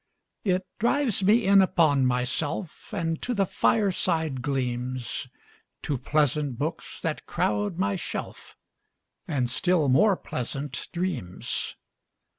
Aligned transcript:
It 0.43 0.65
drives 0.79 1.21
me 1.21 1.45
in 1.45 1.61
upon 1.61 2.07
myself 2.07 2.71
5 2.71 2.99
And 2.99 3.21
to 3.21 3.35
the 3.35 3.45
fireside 3.45 4.41
gleams, 4.41 5.27
To 5.83 5.99
pleasant 5.99 6.57
books 6.57 6.99
that 7.01 7.27
crowd 7.27 7.77
my 7.77 7.95
shelf, 7.97 8.57
And 9.27 9.47
still 9.47 9.89
more 9.89 10.17
pleasant 10.17 10.87
dreams. 10.91 11.75